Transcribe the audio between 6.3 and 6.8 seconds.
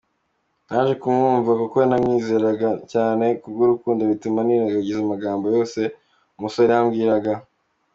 musore